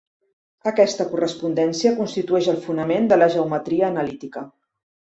Aquesta 0.71 1.05
correspondència 1.11 1.93
constitueix 2.01 2.51
el 2.55 2.59
fonament 2.67 3.09
de 3.13 3.23
la 3.25 3.33
geometria 3.39 3.95
analítica. 3.97 4.51